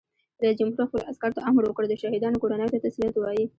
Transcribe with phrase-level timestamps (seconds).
[0.41, 3.45] رئیس جمهور خپلو عسکرو ته امر وکړ؛ د شهیدانو کورنیو ته تسلیت ووایئ!